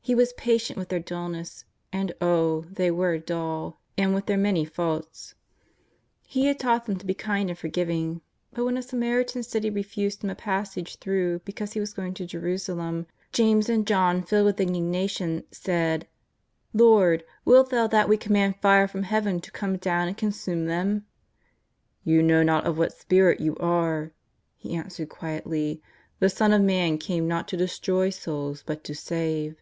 [0.00, 2.62] He was patient with their dulness— and, oh!
[2.70, 5.34] they were dull— and with their many faults.
[6.26, 8.22] He had taught them to be kind and forgiving.
[8.50, 12.24] But when a Samaritan city refused Him a passage through, because He was going to
[12.26, 16.06] Jerusalem, James and John, filled with indignation, said:
[16.74, 20.32] ^' Lord, wilt Thou that we command fire from Heaven to come down and con
[20.32, 21.04] sume them?''"
[22.02, 24.12] You know not of what spirit you are,"
[24.56, 25.82] He answered quietly;
[26.16, 29.60] '^ the Son of Man came not to destroy souls but to save."